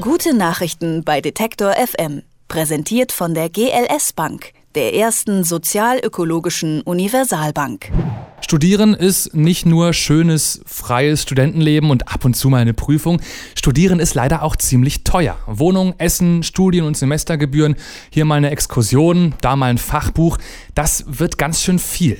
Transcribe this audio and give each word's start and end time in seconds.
Gute 0.00 0.34
Nachrichten 0.34 1.04
bei 1.04 1.20
Detektor 1.20 1.74
FM. 1.74 2.22
Präsentiert 2.48 3.12
von 3.12 3.34
der 3.34 3.50
GLS 3.50 4.14
Bank, 4.14 4.54
der 4.74 4.94
ersten 4.94 5.44
sozialökologischen 5.44 6.80
Universalbank. 6.80 7.92
Studieren 8.40 8.94
ist 8.94 9.34
nicht 9.34 9.66
nur 9.66 9.92
schönes, 9.92 10.62
freies 10.64 11.20
Studentenleben 11.22 11.90
und 11.90 12.08
ab 12.08 12.24
und 12.24 12.34
zu 12.34 12.48
mal 12.48 12.62
eine 12.62 12.72
Prüfung. 12.72 13.20
Studieren 13.54 14.00
ist 14.00 14.14
leider 14.14 14.42
auch 14.42 14.56
ziemlich 14.56 15.04
teuer. 15.04 15.36
Wohnung, 15.46 15.94
Essen, 15.98 16.44
Studien- 16.44 16.86
und 16.86 16.96
Semestergebühren, 16.96 17.76
hier 18.08 18.24
mal 18.24 18.36
eine 18.36 18.50
Exkursion, 18.50 19.34
da 19.42 19.54
mal 19.54 19.66
ein 19.66 19.76
Fachbuch. 19.76 20.38
Das 20.74 21.04
wird 21.06 21.36
ganz 21.36 21.62
schön 21.62 21.78
viel. 21.78 22.16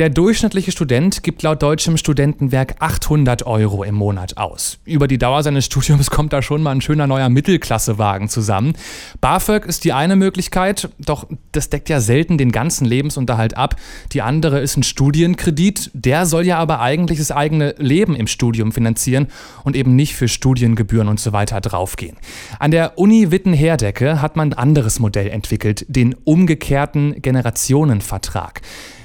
Der 0.00 0.08
durchschnittliche 0.08 0.72
Student 0.72 1.22
gibt 1.22 1.42
laut 1.42 1.62
Deutschem 1.62 1.98
Studentenwerk 1.98 2.76
800 2.78 3.44
Euro 3.44 3.84
im 3.84 3.96
Monat 3.96 4.38
aus. 4.38 4.78
Über 4.86 5.06
die 5.06 5.18
Dauer 5.18 5.42
seines 5.42 5.66
Studiums 5.66 6.08
kommt 6.08 6.32
da 6.32 6.40
schon 6.40 6.62
mal 6.62 6.70
ein 6.70 6.80
schöner 6.80 7.06
neuer 7.06 7.28
Mittelklassewagen 7.28 8.30
zusammen. 8.30 8.72
BAföG 9.20 9.66
ist 9.66 9.84
die 9.84 9.92
eine 9.92 10.16
Möglichkeit, 10.16 10.88
doch 10.98 11.26
das 11.52 11.68
deckt 11.68 11.90
ja 11.90 12.00
selten 12.00 12.38
den 12.38 12.50
ganzen 12.50 12.86
Lebensunterhalt 12.86 13.58
ab. 13.58 13.76
Die 14.12 14.22
andere 14.22 14.60
ist 14.60 14.78
ein 14.78 14.84
Studienkredit. 14.84 15.90
Der 15.92 16.24
soll 16.24 16.46
ja 16.46 16.56
aber 16.56 16.80
eigentlich 16.80 17.18
das 17.18 17.30
eigene 17.30 17.74
Leben 17.76 18.16
im 18.16 18.26
Studium 18.26 18.72
finanzieren 18.72 19.26
und 19.64 19.76
eben 19.76 19.96
nicht 19.96 20.14
für 20.14 20.28
Studiengebühren 20.28 21.08
und 21.08 21.20
so 21.20 21.34
weiter 21.34 21.60
draufgehen. 21.60 22.16
An 22.58 22.70
der 22.70 22.98
Uni 22.98 23.30
Witten-Herdecke 23.30 24.22
hat 24.22 24.34
man 24.34 24.54
ein 24.54 24.58
anderes 24.58 24.98
Modell 24.98 25.28
entwickelt, 25.28 25.84
den 25.88 26.14
umgekehrten 26.24 27.20
Generationenvertrag. 27.20 28.62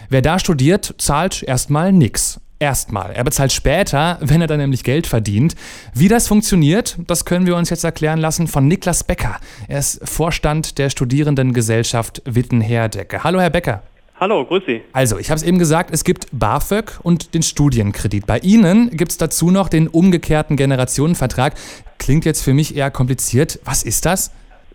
Wer 0.09 0.21
da 0.21 0.39
studiert, 0.39 0.95
zahlt 0.97 1.43
erstmal 1.43 1.91
nichts. 1.91 2.39
Erstmal. 2.57 3.11
Er 3.11 3.25
bezahlt 3.25 3.51
später, 3.51 4.17
wenn 4.21 4.39
er 4.39 4.47
dann 4.47 4.59
nämlich 4.59 4.83
Geld 4.83 5.07
verdient. 5.07 5.55
Wie 5.93 6.07
das 6.07 6.27
funktioniert, 6.27 6.97
das 7.05 7.25
können 7.25 7.45
wir 7.45 7.57
uns 7.57 7.69
jetzt 7.69 7.83
erklären 7.83 8.19
lassen 8.19 8.47
von 8.47 8.67
Niklas 8.67 9.03
Becker. 9.03 9.37
Er 9.67 9.79
ist 9.79 10.07
Vorstand 10.07 10.77
der 10.77 10.89
Studierendengesellschaft 10.89 12.21
Witten-Herdecke. 12.25 13.23
Hallo, 13.25 13.41
Herr 13.41 13.49
Becker. 13.49 13.83
Hallo, 14.17 14.45
grüß 14.45 14.63
Sie. 14.65 14.81
Also, 14.93 15.19
ich 15.19 15.29
habe 15.29 15.37
es 15.37 15.43
eben 15.43 15.59
gesagt, 15.59 15.89
es 15.91 16.05
gibt 16.05 16.27
BAföG 16.31 16.99
und 17.03 17.33
den 17.33 17.43
Studienkredit. 17.43 18.25
Bei 18.25 18.39
Ihnen 18.39 18.89
gibt 18.91 19.11
es 19.11 19.17
dazu 19.17 19.51
noch 19.51 19.67
den 19.67 19.89
umgekehrten 19.89 20.55
Generationenvertrag. 20.55 21.55
Klingt 21.97 22.23
jetzt 22.23 22.41
für 22.41 22.53
mich 22.53 22.77
eher 22.77 22.91
kompliziert. 22.91 23.59
Was 23.65 23.83
ist 23.83 24.05
das? 24.05 24.31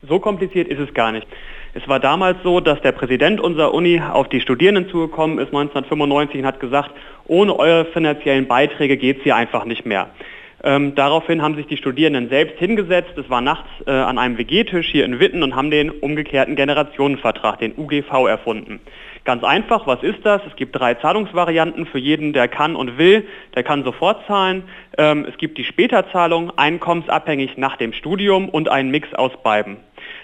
So 0.09 0.19
kompliziert 0.19 0.69
ist 0.69 0.79
es 0.79 0.95
gar 0.95 1.13
nicht. 1.13 1.27
Es 1.75 1.87
war 1.87 2.01
damals 2.01 2.39
so, 2.43 2.61
dass 2.61 2.81
der 2.81 2.93
Präsident 2.93 3.39
unserer 3.39 3.75
Uni 3.75 4.01
auf 4.01 4.29
die 4.29 4.41
Studierenden 4.41 4.89
zugekommen 4.89 5.39
ist 5.39 5.49
1995 5.49 6.41
und 6.41 6.47
hat 6.47 6.59
gesagt, 6.59 6.91
ohne 7.27 7.59
eure 7.59 7.85
finanziellen 7.85 8.49
Beiträge 8.49 8.97
geht 8.97 9.19
es 9.19 9.23
hier 9.25 9.37
einfach 9.37 9.67
nicht 9.67 9.85
mehr. 9.85 10.09
Ähm, 10.65 10.95
daraufhin 10.95 11.43
haben 11.43 11.55
sich 11.55 11.67
die 11.67 11.77
Studierenden 11.77 12.29
selbst 12.29 12.59
hingesetzt. 12.59 13.17
Es 13.17 13.29
war 13.29 13.41
nachts 13.41 13.69
äh, 13.87 13.91
an 13.91 14.19
einem 14.19 14.39
WG-Tisch 14.39 14.89
hier 14.89 15.05
in 15.05 15.21
Witten 15.21 15.43
und 15.43 15.55
haben 15.55 15.71
den 15.71 15.91
umgekehrten 15.91 16.57
Generationenvertrag, 16.57 17.59
den 17.59 17.75
UGV, 17.77 18.27
erfunden. 18.27 18.81
Ganz 19.25 19.45
einfach, 19.45 19.87
was 19.87 20.03
ist 20.03 20.25
das? 20.25 20.41
Es 20.47 20.57
gibt 20.57 20.79
drei 20.79 20.95
Zahlungsvarianten 20.95 21.87
für 21.87 21.99
jeden, 21.99 22.33
der 22.33 22.49
kann 22.49 22.75
und 22.75 22.97
will. 22.97 23.27
Der 23.55 23.63
kann 23.63 23.85
sofort 23.85 24.27
zahlen. 24.27 24.65
Ähm, 24.99 25.27
es 25.29 25.37
gibt 25.37 25.59
die 25.59 25.65
Späterzahlung, 25.65 26.53
einkommensabhängig 26.57 27.57
nach 27.59 27.77
dem 27.77 27.93
Studium 27.93 28.49
und 28.49 28.71
einen 28.71 28.91
Mix 28.91 29.13
aus 29.15 29.33
beiden. 29.43 29.77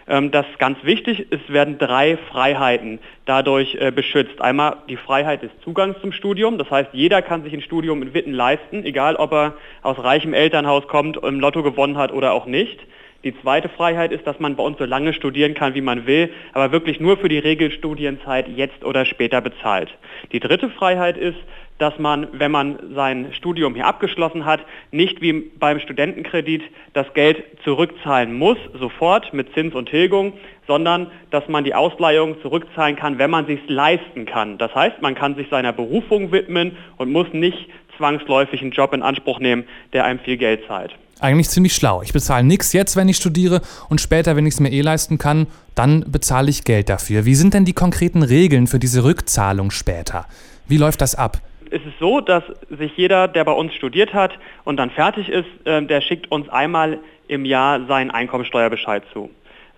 Ähm, 0.09 0.31
das 0.31 0.47
ist 0.49 0.59
ganz 0.59 0.79
wichtig, 0.83 1.27
es 1.31 1.41
werden 1.49 1.79
drei 1.79 2.17
Freiheiten 2.17 2.99
dadurch 3.25 3.77
äh, 3.77 3.91
beschützt. 3.91 4.41
Einmal 4.41 4.79
die 4.89 4.97
Freiheit 4.97 5.43
des 5.43 5.51
Zugangs 5.65 5.97
zum 6.01 6.13
Studium, 6.13 6.59
das 6.59 6.71
heißt, 6.71 6.91
jeder 6.93 7.23
kann 7.23 7.43
sich 7.43 7.53
ein 7.53 7.63
Studium 7.63 8.03
in 8.03 8.15
Witten 8.15 8.33
leisten, 8.33 8.85
egal 8.85 9.17
ob 9.17 9.33
er 9.33 9.55
aus 9.83 9.99
reichem 9.99 10.35
Elternhaus 10.35 10.87
kommt, 10.87 11.17
im 11.17 11.41
Lotto 11.41 11.63
gewonnen 11.63 11.97
hat 11.97 12.13
oder 12.13 12.33
auch 12.33 12.47
nicht. 12.47 12.79
Die 13.25 13.37
zweite 13.41 13.69
Freiheit 13.69 14.13
ist, 14.13 14.25
dass 14.25 14.39
man 14.39 14.55
bei 14.55 14.63
uns 14.63 14.79
so 14.79 14.85
lange 14.85 15.13
studieren 15.13 15.55
kann, 15.55 15.75
wie 15.75 15.81
man 15.81 16.07
will, 16.07 16.33
aber 16.53 16.71
wirklich 16.71 17.01
nur 17.01 17.17
für 17.17 17.29
die 17.29 17.41
Regelstudienzeit 17.41 18.47
jetzt 18.49 18.85
oder 18.85 19.05
später 19.05 19.41
bezahlt. 19.41 19.89
Die 20.31 20.39
dritte 20.39 20.71
Freiheit 20.71 21.17
ist, 21.17 21.39
dass 21.79 21.99
man, 21.99 22.29
wenn 22.33 22.51
man 22.51 22.79
sein 22.95 23.33
Studium 23.33 23.75
hier 23.75 23.87
abgeschlossen 23.87 24.45
hat, 24.45 24.61
nicht 24.91 25.21
wie 25.21 25.33
beim 25.59 25.81
Studentenkredit 25.81 26.63
das 26.95 27.13
Geld 27.15 27.43
zurückzahlen 27.65 28.37
muss, 28.37 28.59
sofort 28.79 29.33
mit 29.35 29.53
Zins 29.55 29.75
und 29.75 29.89
Tilgung, 29.89 30.33
sondern 30.67 31.11
dass 31.31 31.47
man 31.49 31.65
die 31.65 31.75
Ausleihung 31.75 32.41
zurückzahlen 32.43 32.97
kann, 32.97 33.19
wenn 33.19 33.31
man 33.31 33.47
sich 33.47 33.61
leisten 33.69 34.27
kann. 34.27 34.59
Das 34.59 34.75
heißt, 34.75 35.03
man 35.03 35.15
kann 35.15 35.37
sich 35.37 35.49
seiner 35.49 35.73
Berufung 35.73 36.33
widmen 36.33 36.77
und 36.97 37.13
muss 37.13 37.27
nicht 37.33 37.69
zwangsläufig 37.97 38.61
einen 38.63 38.73
Job 38.73 38.93
in 38.93 39.03
Anspruch 39.03 39.39
nehmen, 39.39 39.65
der 39.93 40.05
einem 40.05 40.19
viel 40.21 40.37
Geld 40.37 40.67
zahlt. 40.67 40.95
Eigentlich 41.19 41.49
ziemlich 41.49 41.75
schlau. 41.75 42.03
Ich 42.03 42.13
bezahle 42.13 42.45
nichts 42.45 42.75
jetzt, 42.75 42.95
wenn 42.95 43.09
ich 43.09 43.17
studiere 43.17 43.63
und 43.89 44.03
später, 44.03 44.37
wenn 44.37 44.45
ich 44.45 44.55
es 44.55 44.61
mir 44.61 44.71
eh 44.71 44.83
leisten 44.83 45.17
kann, 45.17 45.47
dann 45.75 46.05
bezahle 46.07 46.51
ich 46.51 46.65
Geld 46.65 46.91
dafür. 46.91 47.25
Wie 47.25 47.35
sind 47.35 47.55
denn 47.55 47.65
die 47.65 47.73
konkreten 47.73 48.23
Regeln 48.23 48.67
für 48.67 48.79
diese 48.79 49.03
Rückzahlung 49.03 49.71
später? 49.71 50.27
Wie 50.69 50.77
läuft 50.77 51.01
das 51.01 51.15
ab? 51.15 51.41
Es 51.71 51.83
ist 51.85 51.99
so, 51.99 52.21
dass 52.21 52.43
sich 52.71 52.97
jeder, 52.97 53.29
der 53.29 53.45
bei 53.45 53.53
uns 53.53 53.75
studiert 53.75 54.15
hat 54.15 54.39
und 54.65 54.77
dann 54.77 54.91
fertig 54.91 55.29
ist, 55.29 55.49
äh, 55.65 55.83
der 55.83 56.01
schickt 56.01 56.31
uns 56.31 56.49
einmal 56.49 56.99
im 57.29 57.45
Jahr 57.45 57.87
seinen 57.87 58.11
Einkommensteuerbescheid 58.11 59.03
zu. 59.13 59.31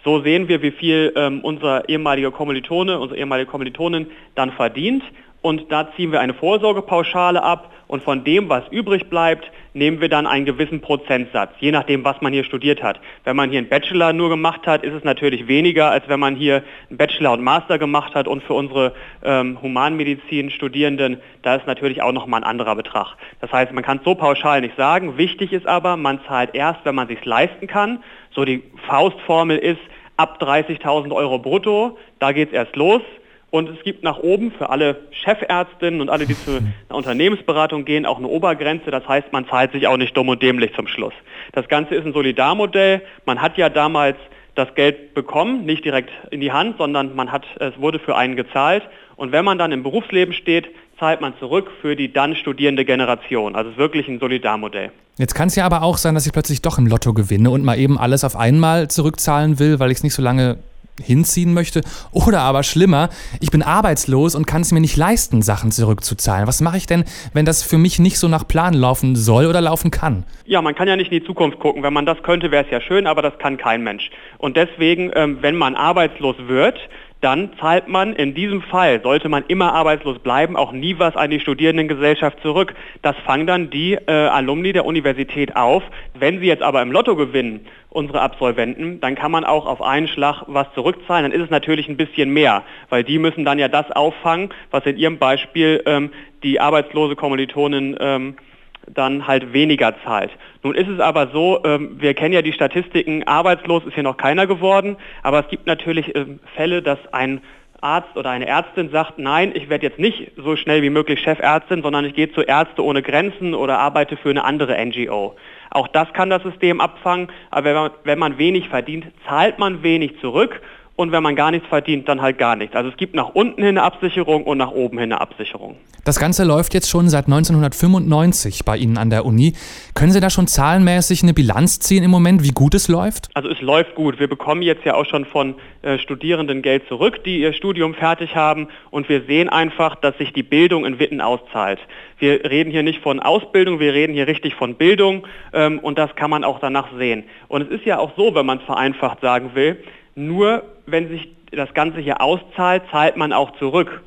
So 0.05 0.21
sehen 0.23 0.49
wir, 0.49 0.63
wie 0.63 0.71
viel 0.71 1.13
ähm, 1.17 1.41
unser 1.41 1.89
ehemaliger 1.89 2.31
Kommilitone, 2.31 2.99
unsere 2.99 3.19
ehemalige 3.19 3.51
Kommilitonin 3.51 4.07
dann 4.35 4.53
verdient 4.53 5.03
und 5.43 5.71
da 5.71 5.89
ziehen 5.95 6.13
wir 6.13 6.21
eine 6.21 6.35
Vorsorgepauschale 6.35 7.43
ab 7.43 7.73
und 7.87 8.03
von 8.03 8.23
dem, 8.23 8.49
was 8.49 8.65
übrig 8.71 9.09
bleibt, 9.09 9.51
nehmen 9.73 10.01
wir 10.01 10.09
dann 10.09 10.27
einen 10.27 10.45
gewissen 10.45 10.81
Prozentsatz, 10.81 11.53
je 11.61 11.71
nachdem, 11.71 12.05
was 12.05 12.21
man 12.21 12.33
hier 12.33 12.45
studiert 12.45 12.83
hat. 12.83 13.01
Wenn 13.25 13.37
man 13.37 13.51
hier 13.51 13.59
einen 13.59 13.69
Bachelor 13.69 14.13
nur 14.13 14.29
gemacht 14.29 14.67
hat, 14.67 14.83
ist 14.83 14.93
es 14.93 15.05
natürlich 15.05 15.49
weniger, 15.49 15.91
als 15.91 16.09
wenn 16.09 16.21
man 16.21 16.37
hier 16.37 16.63
einen 16.91 16.99
Bachelor 16.99 17.33
und 17.33 17.43
Master 17.43 17.79
gemacht 17.79 18.15
hat 18.15 18.29
und 18.29 18.43
für 18.43 18.55
unsere 18.55 18.93
ähm, 19.23 19.59
Humanmedizin-Studierenden, 19.63 21.21
da 21.43 21.55
ist 21.55 21.67
natürlich 21.67 22.03
auch 22.03 22.13
nochmal 22.13 22.41
ein 22.41 22.45
anderer 22.45 22.77
Betrag. 22.77 23.17
Das 23.41 23.51
heißt, 23.53 23.73
man 23.73 23.85
kann 23.85 23.99
es 23.99 24.05
so 24.05 24.15
pauschal 24.15 24.61
nicht 24.61 24.77
sagen. 24.77 25.17
Wichtig 25.17 25.53
ist 25.53 25.67
aber, 25.67 25.97
man 25.97 26.21
zahlt 26.27 26.55
erst, 26.55 26.85
wenn 26.85 26.95
man 26.95 27.09
sich 27.09 27.25
leisten 27.25 27.67
kann. 27.67 28.03
So 28.33 28.45
die 28.45 28.63
Faustformel 28.87 29.57
ist, 29.57 29.81
ab 30.17 30.43
30.000 30.43 31.13
Euro 31.15 31.39
brutto, 31.39 31.97
da 32.19 32.33
geht 32.33 32.49
es 32.49 32.55
erst 32.55 32.77
los. 32.77 33.03
Und 33.51 33.69
es 33.71 33.83
gibt 33.83 34.03
nach 34.03 34.19
oben 34.19 34.53
für 34.53 34.69
alle 34.69 34.97
Chefärztinnen 35.11 36.01
und 36.01 36.11
alle, 36.11 36.27
die 36.27 36.35
zu 36.35 36.59
einer 36.89 36.99
Unternehmensberatung 36.99 37.85
gehen, 37.85 38.05
auch 38.05 38.19
eine 38.19 38.29
Obergrenze. 38.29 38.91
Das 38.91 39.07
heißt, 39.09 39.33
man 39.33 39.49
zahlt 39.49 39.73
sich 39.73 39.87
auch 39.87 39.97
nicht 39.97 40.17
dumm 40.17 40.29
und 40.29 40.43
dämlich 40.43 40.75
zum 40.75 40.87
Schluss. 40.87 41.15
Das 41.53 41.69
Ganze 41.69 41.95
ist 41.95 42.05
ein 42.05 42.13
Solidarmodell. 42.13 43.03
Man 43.25 43.41
hat 43.41 43.57
ja 43.57 43.71
damals 43.71 44.17
das 44.55 44.75
Geld 44.75 45.15
bekommen, 45.15 45.65
nicht 45.65 45.85
direkt 45.85 46.11
in 46.31 46.41
die 46.41 46.53
Hand, 46.53 46.77
sondern 46.79 47.15
man 47.15 47.31
hat, 47.31 47.45
es 47.61 47.79
wurde 47.81 47.99
für 47.99 48.17
einen 48.17 48.37
gezahlt. 48.37 48.83
Und 49.17 49.33
wenn 49.33 49.45
man 49.45 49.57
dann 49.57 49.73
im 49.73 49.83
Berufsleben 49.83 50.35
steht, 50.35 50.67
zahlt 50.99 51.21
man 51.21 51.33
zurück 51.39 51.71
für 51.81 51.97
die 51.97 52.13
dann 52.13 52.35
studierende 52.35 52.85
Generation. 52.85 53.55
Also 53.55 53.71
es 53.71 53.75
ist 53.77 53.79
wirklich 53.79 54.09
ein 54.09 54.19
Solidarmodell. 54.19 54.91
Jetzt 55.17 55.35
kann 55.35 55.49
es 55.49 55.57
ja 55.57 55.65
aber 55.65 55.83
auch 55.83 55.97
sein, 55.97 56.15
dass 56.15 56.27
ich 56.27 56.33
plötzlich 56.33 56.61
doch 56.61 56.79
im 56.79 56.87
Lotto 56.87 57.15
gewinne 57.15 57.51
und 57.51 57.65
mal 57.65 57.79
eben 57.79 57.99
alles 57.99 58.25
auf 58.25 58.37
einmal 58.37 58.89
zurückzahlen 58.89 59.59
will, 59.59 59.79
weil 59.79 59.91
ich 59.91 59.99
es 59.99 60.03
nicht 60.03 60.15
so 60.15 60.23
lange 60.23 60.59
hinziehen 61.03 61.55
möchte. 61.55 61.83
Oder 62.13 62.41
aber 62.41 62.63
schlimmer, 62.63 63.09
ich 63.41 63.51
bin 63.51 63.63
arbeitslos 63.63 64.35
und 64.35 64.47
kann 64.47 64.63
es 64.63 64.73
mir 64.73 64.81
nicht 64.81 64.97
leisten, 64.97 65.43
Sachen 65.43 65.71
zurückzuzahlen. 65.71 66.47
Was 66.47 66.61
mache 66.61 66.77
ich 66.77 66.87
denn, 66.87 67.05
wenn 67.33 67.45
das 67.45 67.63
für 67.63 67.79
mich 67.79 67.99
nicht 67.99 68.19
so 68.19 68.29
nach 68.29 68.47
Plan 68.47 68.75
laufen 68.75 69.17
soll 69.17 69.47
oder 69.47 69.61
laufen 69.61 69.91
kann? 69.91 70.25
Ja, 70.45 70.63
man 70.63 70.75
kann 70.75 70.89
ja 70.89 70.97
nicht 70.97 71.13
in 71.13 71.21
die 71.21 71.27
Zukunft 71.27 71.59
gucken. 71.59 71.83
Wenn 71.83 71.93
man 71.93 72.07
das 72.07 72.23
könnte, 72.23 72.51
wäre 72.51 72.65
es 72.65 72.71
ja 72.71 72.81
schön, 72.81 73.07
aber 73.07 73.23
das 73.23 73.39
kann 73.39 73.57
kein 73.57 73.83
Mensch. 73.83 74.11
Und 74.39 74.57
deswegen, 74.57 75.11
ähm, 75.15 75.39
wenn 75.41 75.57
man 75.57 75.75
arbeitslos 75.75 76.37
wird, 76.47 76.79
dann 77.21 77.51
zahlt 77.61 77.89
man 77.89 78.15
in 78.15 78.35
diesem 78.35 78.63
Fall, 78.63 79.01
sollte 79.03 79.29
man 79.29 79.45
immer 79.49 79.75
arbeitslos 79.75 80.21
bleiben, 80.21 80.57
auch 80.57 80.73
nie 80.73 80.99
was 80.99 81.17
an 81.17 81.31
die 81.31 81.41
Studierendengesellschaft 81.41 82.41
zurück. 82.43 82.75
Das 83.03 83.17
fangen 83.27 83.47
dann 83.47 83.71
die 83.71 83.95
äh, 83.95 84.13
Alumni 84.13 84.73
der 84.73 84.85
Universität 84.85 85.57
auf. 85.57 85.83
Wenn 86.19 86.39
sie 86.39 86.47
jetzt 86.47 86.63
aber 86.63 86.81
im 86.81 86.93
Lotto 86.93 87.17
gewinnen, 87.17 87.67
unsere 87.91 88.21
Absolventen, 88.21 89.01
dann 89.01 89.15
kann 89.15 89.33
man 89.33 89.45
auch 89.45 89.67
auf 89.67 89.83
einen 89.83 90.09
Schlag 90.09 90.45
was 90.47 90.73
zurückzahlen. 90.75 91.25
Dann 91.25 91.39
ist 91.39 91.45
es 91.45 91.51
natürlich 91.51 91.89
ein 91.89 91.97
bisschen 91.97 92.31
mehr, 92.31 92.63
weil 92.91 93.03
die 93.03 93.19
müssen 93.19 93.45
dann 93.45 93.59
ja 93.59 93.69
das 93.69 93.91
auffangen, 93.91 94.51
was 94.71 94.87
in 94.87 94.97
ihrem 94.97 95.19
Beispiel 95.19 95.83
ähm, 95.87 96.11
die 96.43 96.61
arbeitslose 96.61 97.17
Kommilitonin 97.17 97.97
ähm, 97.99 98.37
dann 98.87 99.27
halt 99.27 99.53
weniger 99.53 99.95
zahlt. 100.05 100.31
Nun 100.63 100.75
ist 100.75 100.89
es 100.89 101.01
aber 101.01 101.29
so, 101.29 101.61
ähm, 101.65 102.01
wir 102.01 102.15
kennen 102.15 102.35
ja 102.35 102.43
die 102.43 102.53
Statistiken, 102.53 103.25
arbeitslos 103.25 103.85
ist 103.85 103.95
hier 103.95 104.03
noch 104.03 104.17
keiner 104.17 104.47
geworden, 104.47 104.97
aber 105.23 105.41
es 105.41 105.49
gibt 105.49 105.67
natürlich 105.67 106.15
ähm, 106.15 106.41
Fälle, 106.55 106.83
dass 106.83 106.99
ein 107.13 107.41
Arzt 107.81 108.17
oder 108.17 108.31
eine 108.31 108.47
Ärztin 108.47 108.91
sagt, 108.91 109.19
nein, 109.19 109.53
ich 109.55 109.69
werde 109.69 109.87
jetzt 109.87 110.01
nicht 110.01 110.33
so 110.37 110.57
schnell 110.57 110.83
wie 110.83 110.91
möglich 110.91 111.21
Chefärztin, 111.21 111.83
sondern 111.83 112.05
ich 112.05 112.15
gehe 112.15 112.33
zu 112.33 112.43
Ärzte 112.43 112.85
ohne 112.85 113.03
Grenzen 113.03 113.55
oder 113.55 113.79
arbeite 113.79 114.17
für 114.17 114.31
eine 114.31 114.45
andere 114.45 114.85
NGO. 114.85 115.37
Auch 115.71 115.87
das 115.89 116.13
kann 116.13 116.31
das 116.31 116.43
System 116.43 116.81
abfangen, 116.81 117.29
aber 117.51 117.65
wenn 117.65 117.75
man, 117.75 117.91
wenn 118.05 118.19
man 118.19 118.39
wenig 118.39 118.69
verdient, 118.69 119.07
zahlt 119.29 119.59
man 119.59 119.83
wenig 119.83 120.19
zurück 120.21 120.61
und 120.99 121.13
wenn 121.13 121.23
man 121.23 121.37
gar 121.37 121.53
nichts 121.53 121.69
verdient, 121.69 122.09
dann 122.09 122.21
halt 122.21 122.39
gar 122.39 122.57
nichts. 122.57 122.75
Also 122.75 122.91
es 122.91 122.97
gibt 122.97 123.15
nach 123.15 123.29
unten 123.29 123.63
hin 123.63 123.79
eine 123.79 123.85
Absicherung 123.85 124.43
und 124.43 124.59
nach 124.59 124.73
oben 124.73 124.99
hin 124.99 125.13
eine 125.13 125.21
Absicherung. 125.21 125.77
Das 126.05 126.19
Ganze 126.19 126.43
läuft 126.43 126.75
jetzt 126.75 126.89
schon 126.89 127.09
seit 127.09 127.27
1995 127.27 128.65
bei 128.65 128.77
Ihnen 128.77 128.99
an 128.99 129.09
der 129.09 129.25
Uni. 129.25 129.53
Können 129.95 130.11
Sie 130.11 130.21
da 130.21 130.29
schon 130.29 130.49
zahlenmäßig 130.49 131.23
eine 131.23 131.35
Bilanz 131.35 131.79
ziehen 131.79 132.03
im 132.03 132.11
Moment, 132.11 132.43
wie 132.43 132.51
gut 132.51 132.75
es 132.75 132.89
läuft? 132.89 133.29
Also 133.35 133.49
es 133.49 133.61
läuft 133.61 133.95
gut. 133.95 134.19
Wir 134.19 134.27
bekommen 134.27 134.63
jetzt 134.63 134.85
ja 134.85 134.95
auch 134.95 135.05
schon 135.05 135.25
von 135.25 135.55
äh, 135.83 135.99
Studierenden 135.99 136.63
Geld 136.63 136.89
zurück, 136.89 137.23
die 137.25 137.41
ihr 137.43 137.53
Studium 137.53 137.95
fertig 137.95 138.35
haben 138.35 138.67
und 138.91 139.09
wir 139.09 139.23
sehen 139.27 139.49
einfach, 139.49 139.95
dass 139.97 140.19
sich 140.19 140.33
die 140.33 140.43
Bildung 140.43 140.85
in 140.85 140.99
Witten 140.99 141.21
auszahlt. 141.21 141.79
Wir 142.19 142.43
reden 142.51 142.73
hier 142.73 142.83
nicht 142.83 143.03
von 143.03 143.21
Ausbildung, 143.21 143.79
wir 143.79 143.93
reden 143.95 144.15
hier 144.15 144.27
richtig 144.27 144.55
von 144.57 144.75
Bildung 144.75 145.27
ähm, 145.53 145.79
und 145.79 145.97
das 145.97 146.17
kann 146.17 146.31
man 146.31 146.43
auch 146.43 146.59
danach 146.59 146.89
sehen. 146.97 147.25
Und 147.47 147.63
es 147.63 147.69
ist 147.69 147.85
ja 147.85 147.99
auch 147.99 148.17
so, 148.17 148.35
wenn 148.35 148.47
man 148.47 148.59
es 148.59 148.65
vereinfacht 148.65 149.21
sagen 149.21 149.51
will, 149.55 149.77
nur 150.19 150.65
wenn 150.87 151.09
sich 151.09 151.29
das 151.51 151.73
Ganze 151.75 152.01
hier 152.01 152.21
auszahlt, 152.21 152.83
zahlt 152.91 153.17
man 153.17 153.33
auch 153.33 153.53
zurück. 153.59 154.03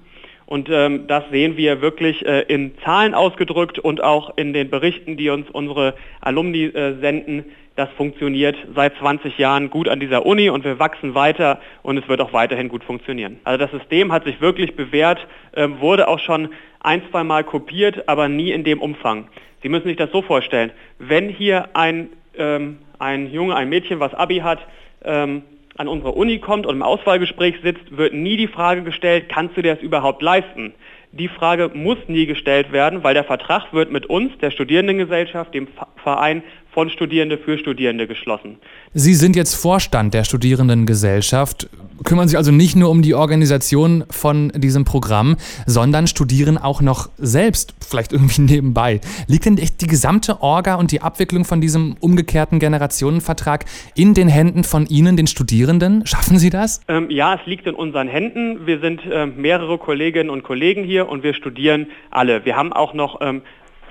Und 0.46 0.68
ähm, 0.70 1.08
das 1.08 1.24
sehen 1.32 1.56
wir 1.56 1.82
wirklich 1.82 2.26
äh, 2.26 2.42
in 2.42 2.78
Zahlen 2.84 3.14
ausgedrückt 3.14 3.80
und 3.80 4.04
auch 4.04 4.36
in 4.36 4.52
den 4.52 4.70
Berichten, 4.70 5.16
die 5.16 5.30
uns 5.30 5.50
unsere 5.50 5.94
Alumni 6.20 6.66
äh, 6.66 7.00
senden. 7.00 7.46
Das 7.78 7.90
funktioniert 7.92 8.58
seit 8.76 8.98
20 8.98 9.38
Jahren 9.38 9.70
gut 9.70 9.88
an 9.88 10.02
dieser 10.02 10.26
Uni 10.26 10.50
und 10.50 10.66
wir 10.66 10.78
wachsen 10.78 11.16
weiter 11.16 11.62
und 11.84 11.98
es 11.98 12.08
wird 12.10 12.20
auch 12.20 12.34
weiterhin 12.34 12.68
gut 12.68 12.84
funktionieren. 12.84 13.40
Also 13.46 13.60
das 13.60 13.72
System 13.72 14.12
hat 14.12 14.26
sich 14.26 14.42
wirklich 14.42 14.76
bewährt, 14.76 15.26
äh, 15.54 15.70
wurde 15.80 16.10
auch 16.10 16.20
schon 16.20 16.50
ein, 16.82 17.02
zwei 17.10 17.24
Mal 17.24 17.46
kopiert, 17.46 18.10
aber 18.10 18.28
nie 18.28 18.52
in 18.52 18.66
dem 18.66 18.82
Umfang. 18.82 19.30
Sie 19.64 19.70
müssen 19.70 19.88
sich 19.88 19.98
das 19.98 20.12
so 20.12 20.22
vorstellen, 20.22 20.72
wenn 21.00 21.30
hier 21.30 21.70
ein, 21.76 22.10
ähm, 22.38 22.80
ein 23.00 23.32
Junge, 23.32 23.56
ein 23.56 23.70
Mädchen, 23.70 24.02
was 24.02 24.14
Abi 24.14 24.40
hat, 24.40 24.60
ähm, 25.06 25.44
an 25.78 25.88
unsere 25.88 26.12
Uni 26.12 26.40
kommt 26.40 26.66
und 26.66 26.76
im 26.76 26.84
Auswahlgespräch 26.84 27.56
sitzt, 27.64 27.96
wird 27.96 28.14
nie 28.14 28.38
die 28.38 28.48
Frage 28.48 28.84
gestellt, 28.84 29.30
kannst 29.30 29.58
du 29.58 29.62
dir 29.62 29.76
das 29.76 29.84
überhaupt 29.84 30.22
leisten? 30.22 30.74
Die 31.12 31.28
Frage 31.28 31.70
muss 31.74 31.98
nie 32.08 32.26
gestellt 32.26 32.72
werden, 32.72 33.04
weil 33.04 33.14
der 33.14 33.26
Vertrag 33.26 33.74
wird 33.74 33.92
mit 33.92 34.06
uns, 34.06 34.38
der 34.40 34.52
Studierendengesellschaft, 34.52 35.54
dem 35.54 35.68
Verein 36.02 36.44
von 36.74 36.90
Studierende 36.90 37.38
für 37.38 37.58
Studierende 37.58 38.08
geschlossen. 38.08 38.58
Sie 38.94 39.14
sind 39.14 39.36
jetzt 39.36 39.56
Vorstand 39.56 40.14
der 40.14 40.24
Studierendengesellschaft, 40.24 41.70
kümmern 42.04 42.28
sich 42.28 42.38
also 42.38 42.52
nicht 42.52 42.76
nur 42.76 42.90
um 42.90 43.02
die 43.02 43.14
Organisation 43.14 44.06
von 44.10 44.52
diesem 44.56 44.86
Programm, 44.86 45.38
sondern 45.66 46.08
studieren 46.08 46.58
auch 46.58 46.82
noch 46.82 47.10
selbst, 47.18 47.76
vielleicht 47.88 48.14
irgendwie 48.14 48.42
nebenbei. 48.54 49.02
Liegt 49.28 49.46
denn 49.46 49.58
echt 49.58 49.82
die 49.82 49.88
gesamte 49.88 50.42
Orga 50.42 50.76
und 50.76 50.92
die 50.92 51.02
Abwicklung 51.02 51.46
von 51.46 51.62
diesem 51.62 51.96
umgekehrten 52.00 52.60
Generationenvertrag 52.60 53.66
in 53.96 54.14
den 54.14 54.28
Händen 54.28 54.64
von 54.64 54.86
Ihnen, 54.86 55.18
den 55.18 55.28
Studierenden? 55.28 56.06
Schaffen 56.06 56.38
Sie 56.38 56.50
das? 56.50 56.82
Ähm, 56.88 57.10
ja, 57.10 57.36
es 57.36 57.46
liegt 57.46 57.68
in 57.68 57.76
unseren 57.76 58.08
Händen. 58.08 58.66
Wir 58.66 58.80
sind 58.80 59.02
äh, 59.06 59.26
mehrere 59.26 59.78
Kolleginnen 59.78 60.30
und 60.30 60.44
Kollegen 60.44 60.84
hier 60.84 61.10
und 61.10 61.24
wir 61.24 61.34
studieren 61.34 61.88
alle. 62.10 62.46
Wir 62.46 62.56
haben 62.56 62.74
auch 62.74 62.94
noch 62.94 63.20
ähm, 63.22 63.42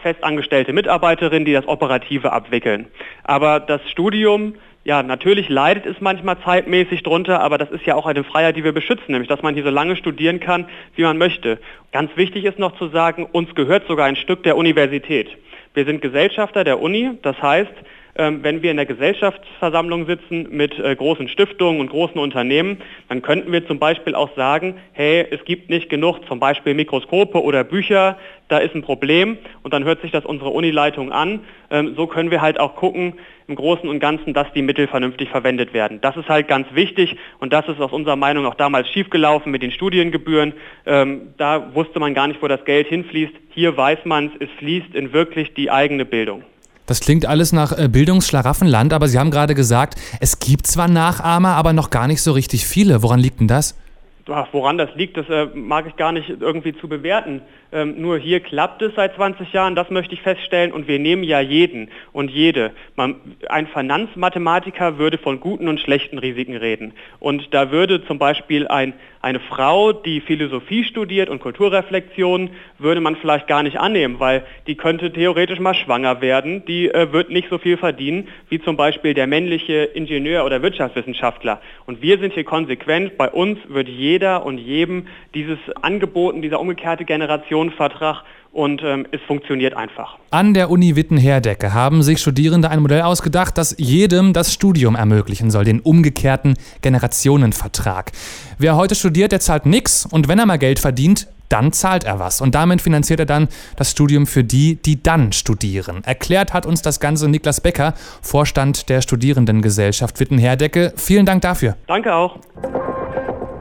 festangestellte 0.03 0.73
Mitarbeiterinnen, 0.73 1.45
die 1.45 1.53
das 1.53 1.69
Operative 1.69 2.33
abwickeln. 2.33 2.89
Aber 3.25 3.61
das 3.61 3.81
Studium, 3.91 4.55
ja, 4.85 5.03
natürlich 5.03 5.49
leidet 5.49 5.87
es 5.87 6.01
manchmal 6.01 6.39
zeitmäßig 6.45 7.03
drunter, 7.03 7.41
aber 7.41 7.59
das 7.59 7.71
ist 7.71 7.85
ja 7.87 7.95
auch 7.95 8.07
eine 8.07 8.25
Freiheit, 8.25 8.57
die 8.57 8.65
wir 8.65 8.73
beschützen, 8.73 9.13
nämlich 9.13 9.29
dass 9.29 9.43
man 9.43 9.55
hier 9.55 9.65
so 9.65 9.71
lange 9.71 9.97
studieren 9.97 10.41
kann, 10.41 10.67
wie 10.97 11.03
man 11.03 11.19
möchte. 11.19 11.59
Ganz 11.93 12.11
wichtig 12.17 12.45
ist 12.45 12.59
noch 12.59 12.77
zu 12.79 12.89
sagen, 12.89 13.27
uns 13.31 13.55
gehört 13.55 13.87
sogar 13.87 14.07
ein 14.07 14.17
Stück 14.17 14.43
der 14.43 14.57
Universität. 14.57 15.29
Wir 15.75 15.85
sind 15.85 16.03
Gesellschafter 16.03 16.65
der 16.65 16.81
Uni, 16.81 17.11
das 17.23 17.41
heißt, 17.41 17.73
wenn 18.21 18.63
wir 18.63 18.71
in 18.71 18.77
der 18.77 18.87
Gesellschaftsversammlung 18.87 20.07
sitzen 20.07 20.49
mit 20.51 20.79
äh, 20.79 20.95
großen 20.95 21.29
Stiftungen 21.29 21.81
und 21.81 21.89
großen 21.89 22.21
Unternehmen, 22.21 22.79
dann 23.09 23.23
könnten 23.23 23.51
wir 23.51 23.67
zum 23.67 23.79
Beispiel 23.79 24.15
auch 24.15 24.35
sagen, 24.37 24.75
hey, 24.93 25.27
es 25.31 25.45
gibt 25.45 25.71
nicht 25.71 25.89
genug 25.89 26.27
zum 26.29 26.39
Beispiel 26.39 26.75
Mikroskope 26.75 27.43
oder 27.43 27.65
Bücher, 27.65 28.19
da 28.49 28.59
ist 28.59 28.75
ein 28.75 28.83
Problem 28.83 29.39
und 29.63 29.73
dann 29.73 29.85
hört 29.85 30.03
sich 30.03 30.11
das 30.11 30.25
unsere 30.27 30.51
Unileitung 30.51 31.13
an. 31.13 31.41
Ähm, 31.71 31.95
so 31.97 32.07
können 32.07 32.31
wir 32.31 32.43
halt 32.43 32.61
auch 32.61 32.77
gucken 32.77 33.15
im 33.47 33.55
Großen 33.55 33.89
und 33.89 34.01
Ganzen, 34.01 34.35
dass 34.35 34.53
die 34.53 34.63
Mittel 34.63 34.87
vernünftig 34.87 35.31
verwendet 35.31 35.73
werden. 35.73 36.01
Das 36.01 36.17
ist 36.17 36.29
halt 36.29 36.47
ganz 36.47 36.67
wichtig 36.75 37.17
und 37.39 37.53
das 37.53 37.67
ist 37.69 37.81
aus 37.81 37.93
unserer 37.93 38.17
Meinung 38.17 38.45
auch 38.45 38.55
damals 38.55 38.89
schiefgelaufen 38.91 39.51
mit 39.51 39.63
den 39.63 39.73
Studiengebühren. 39.73 40.53
Ähm, 40.85 41.35
da 41.39 41.75
wusste 41.75 42.01
man 42.01 42.13
gar 42.13 42.29
nicht, 42.29 42.43
wo 42.43 42.49
das 42.49 42.65
Geld 42.65 42.89
hinfließt. 42.89 43.33
Hier 43.51 43.77
weiß 43.77 44.01
man 44.05 44.27
es, 44.27 44.49
es 44.49 44.51
fließt 44.59 44.95
in 44.95 45.13
wirklich 45.13 45.55
die 45.55 45.71
eigene 45.71 46.05
Bildung. 46.05 46.45
Das 46.91 46.99
klingt 46.99 47.25
alles 47.25 47.53
nach 47.53 47.71
äh, 47.79 47.87
Bildungsschlaraffenland, 47.87 48.93
aber 48.93 49.07
Sie 49.07 49.17
haben 49.17 49.31
gerade 49.31 49.55
gesagt, 49.55 49.95
es 50.19 50.41
gibt 50.41 50.67
zwar 50.67 50.89
Nachahmer, 50.89 51.51
aber 51.51 51.73
noch 51.73 51.91
gar 51.91 52.09
nicht 52.09 52.21
so 52.21 52.33
richtig 52.33 52.67
viele. 52.67 53.05
Woran 53.05 53.21
liegt 53.21 53.39
denn 53.39 53.47
das? 53.47 53.79
Woran 54.27 54.77
das 54.77 54.91
liegt, 54.97 55.17
das 55.17 55.29
äh, 55.29 55.47
mag 55.55 55.87
ich 55.87 55.95
gar 55.95 56.11
nicht 56.11 56.29
irgendwie 56.29 56.77
zu 56.77 56.89
bewerten. 56.89 57.43
Ähm, 57.73 58.01
nur 58.01 58.19
hier 58.19 58.41
klappt 58.41 58.83
es 58.83 58.95
seit 58.97 59.15
20 59.15 59.53
Jahren, 59.53 59.75
das 59.75 59.91
möchte 59.91 60.15
ich 60.15 60.23
feststellen. 60.23 60.73
Und 60.73 60.89
wir 60.89 60.99
nehmen 60.99 61.23
ja 61.23 61.41
jeden 61.41 61.89
und 62.13 62.31
jede. 62.31 62.73
Man, 62.97 63.17
ein 63.49 63.67
Finanzmathematiker 63.67 64.99
würde 64.99 65.19
von 65.19 65.41
guten 65.41 65.69
und 65.69 65.81
schlechten 65.81 66.19
Risiken 66.19 66.57
reden. 66.57 66.93
Und 67.21 67.55
da 67.55 67.71
würde 67.71 68.05
zum 68.07 68.19
Beispiel 68.19 68.67
ein, 68.69 68.95
eine 69.23 69.39
Frau, 69.39 69.93
die 69.93 70.21
Philosophie 70.21 70.85
studiert 70.85 71.29
und 71.29 71.41
Kulturreflexion, 71.41 72.51
würde 72.79 73.01
man 73.01 73.17
vielleicht 73.17 73.47
gar 73.47 73.63
nicht 73.63 73.79
annehmen, 73.79 74.19
weil 74.19 74.45
die 74.67 74.77
könnte 74.77 75.13
theoretisch 75.13 75.61
mal 75.61 75.75
schwanger 75.75 76.21
werden. 76.21 76.65
Die 76.65 76.89
äh, 76.89 77.13
wird 77.13 77.31
nicht 77.31 77.51
so 77.51 77.59
viel 77.59 77.77
verdienen 77.77 78.29
wie 78.49 78.61
zum 78.61 78.77
Beispiel 78.77 79.15
der 79.15 79.27
männliche 79.27 79.85
Ingenieur 79.85 80.45
oder 80.45 80.63
Wirtschaftswissenschaftler. 80.63 81.61
Und 81.87 82.03
wir 82.03 82.19
sind 82.19 82.33
hier 82.33 82.45
konsequent. 82.45 83.17
Bei 83.19 83.29
uns 83.29 83.59
wird 83.69 83.89
jeder 83.89 84.45
und 84.45 84.59
jedem 84.59 85.07
dieses 85.35 85.59
angeboten, 85.83 86.43
dieser 86.43 86.59
umgekehrte 86.59 87.05
Generation 87.05 87.60
Generationenvertrag 87.61 88.23
und 88.53 88.83
ähm, 88.83 89.07
es 89.13 89.21
funktioniert 89.29 89.77
einfach. 89.77 90.17
An 90.31 90.55
der 90.55 90.71
Uni 90.71 90.97
Witten-Herdecke 90.97 91.73
haben 91.73 92.03
sich 92.03 92.21
Studierende 92.21 92.69
ein 92.69 92.81
Modell 92.81 93.03
ausgedacht, 93.03 93.57
das 93.57 93.77
jedem 93.79 94.33
das 94.33 94.53
Studium 94.53 94.97
ermöglichen 94.97 95.51
soll, 95.51 95.65
den 95.65 95.81
umgekehrten 95.81 96.55
Generationenvertrag. 96.83 98.11
Wer 98.59 98.77
heute 98.77 98.95
studiert, 98.97 99.31
der 99.33 99.41
zahlt 99.41 99.67
nichts 99.67 100.07
und 100.11 100.27
wenn 100.27 100.39
er 100.39 100.47
mal 100.47 100.59
Geld 100.59 100.81
verdient, 100.81 101.29
dann 101.49 101.73
zahlt 101.73 102.05
er 102.05 102.21
was. 102.21 102.41
Und 102.41 102.55
damit 102.55 102.81
finanziert 102.81 103.21
er 103.21 103.27
dann 103.27 103.49
das 103.77 103.91
Studium 103.91 104.27
für 104.27 104.45
die, 104.45 104.77
die 104.77 105.03
dann 105.03 105.33
studieren. 105.33 106.03
Erklärt 106.05 106.53
hat 106.53 106.65
uns 106.65 106.81
das 106.81 107.01
Ganze 107.01 107.29
Niklas 107.29 107.61
Becker, 107.61 107.95
Vorstand 108.23 108.89
der 108.89 109.01
Studierendengesellschaft 109.01 110.21
Witten-Herdecke. 110.21 110.93
Vielen 110.97 111.27
Dank 111.27 111.43
dafür. 111.43 111.77
Danke 111.89 112.15
auch. 112.15 112.39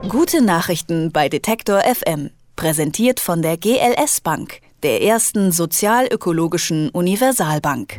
Gute 0.08 0.44
Nachrichten 0.44 1.12
bei 1.12 1.30
Detektor 1.30 1.82
FM. 1.82 2.30
Präsentiert 2.60 3.22
von 3.22 3.42
der 3.42 3.56
GLS 3.56 4.20
Bank, 4.20 4.60
der 4.84 5.02
ersten 5.02 5.54
sozialökologischen 5.54 6.90
Universalbank. 6.90 7.98